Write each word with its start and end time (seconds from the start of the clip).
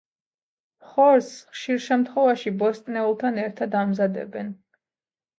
ხორცს, 0.91 1.33
ხშირ 1.57 1.83
შემთხვევაში, 1.87 2.53
ბოსტნეულთან 2.61 3.37
ერთად 3.43 3.77
ამზადებენ. 3.83 4.49